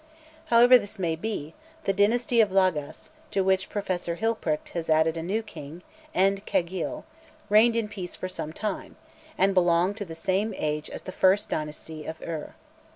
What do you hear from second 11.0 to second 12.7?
the first dynasty of Ur.